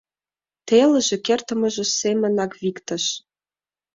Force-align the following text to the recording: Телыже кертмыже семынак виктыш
Телыже 0.67 1.17
кертмыже 1.25 1.85
семынак 1.99 2.51
виктыш 2.61 3.03